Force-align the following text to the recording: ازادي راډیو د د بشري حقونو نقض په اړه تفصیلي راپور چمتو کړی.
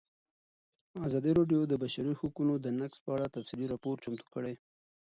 ازادي 1.07 1.31
راډیو 1.39 1.61
د 1.67 1.69
د 1.71 1.73
بشري 1.83 2.13
حقونو 2.19 2.53
نقض 2.79 2.97
په 3.05 3.09
اړه 3.15 3.33
تفصیلي 3.35 3.65
راپور 3.73 3.95
چمتو 4.03 4.25
کړی. 4.33 4.55